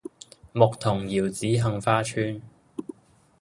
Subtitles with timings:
[0.53, 2.41] 牧童遙指杏花村